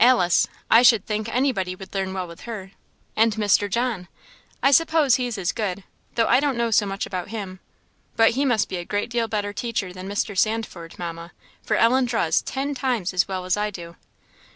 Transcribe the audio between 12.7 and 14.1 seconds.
times as well as I do!"